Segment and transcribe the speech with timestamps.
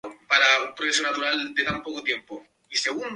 [0.03, 0.45] Su construcción
[0.75, 1.77] fue financiada por la República
[2.25, 3.01] Popular de China.